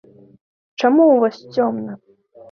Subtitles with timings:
[0.83, 1.99] Чаму ў вас цёмна?